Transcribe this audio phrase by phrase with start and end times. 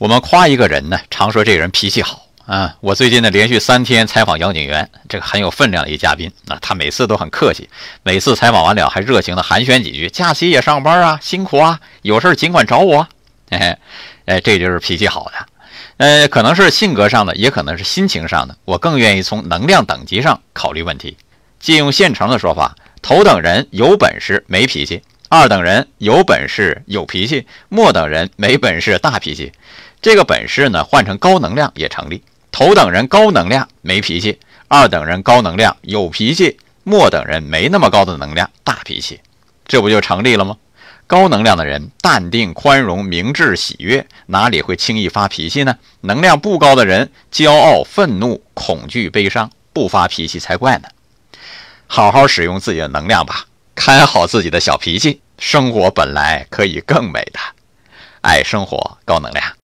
[0.00, 2.74] 我们夸一个人呢，常说这人脾气好啊。
[2.80, 7.68] 我最近呢连续三天采访杨景元，这个很有分量的一嘉宾啊，他每次都很客气，
[8.02, 10.08] 每次采访完了还热情的寒暄几句。
[10.08, 13.06] 假期也上班啊，辛苦啊，有事尽管找我。
[13.50, 13.76] 嘿 嘿，
[14.24, 15.32] 哎，这就是脾气好的。
[15.98, 18.56] 呃，可能是性格上的，也可能是心情上的。
[18.64, 21.18] 我更愿意从能量等级上考虑问题。
[21.58, 25.02] 借用现成的说法，头等人有本事没脾气，
[25.32, 29.52] 二等人有本事有脾气，末等人没本事大脾气。
[30.02, 32.24] 这个本事呢，换成高能量也成立。
[32.50, 39.20] 头等人高能量没脾气，二等人高能量有脾气，末等人没那么高的能量大脾气，
[39.68, 40.56] 这不就成立了吗？
[41.06, 45.76] 高能量的人淡定、宽容、明智、喜悦，哪里会轻易发脾气呢？
[46.00, 50.88] 能量不高的人骄傲、愤怒、恐惧、悲伤，不发脾气才怪呢。
[51.86, 53.44] 好好使用自己的能量吧，
[53.82, 57.40] 看好自己的小脾气，生活本来可以更美的。
[58.20, 59.59] 爱生活，高能量。